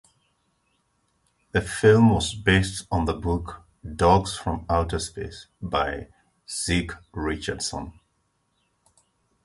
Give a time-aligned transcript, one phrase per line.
[1.51, 3.61] The film was based on the book
[3.97, 6.07] "Dogs from Outer Space" by
[6.49, 7.99] Zeke Richardson.